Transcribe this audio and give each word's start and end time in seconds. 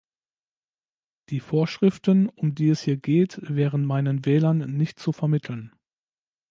Die 1.29 1.39
Vorschriften, 1.39 2.27
um 2.29 2.55
die 2.55 2.69
es 2.69 2.81
hier 2.81 2.97
geht, 2.97 3.37
wären 3.43 3.85
meinen 3.85 4.25
Wählern 4.25 4.57
nicht 4.57 4.97
zu 4.97 5.11
vermitteln. 5.11 5.75